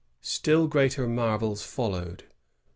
^ 0.23 0.25
Still 0.25 0.65
greater 0.65 1.07
marvels 1.07 1.61
followed. 1.61 2.23